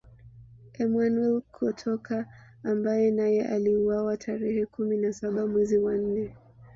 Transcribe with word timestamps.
Emmanuel 0.83 1.41
Kotoka 1.51 2.25
ambaye 2.63 3.11
naye 3.11 3.47
aliuawa 3.47 4.17
tarehe 4.17 4.65
kumi 4.65 4.97
na 4.97 5.13
saba 5.13 5.47
mwezi 5.47 5.77
wa 5.77 5.93
nne 5.97 6.33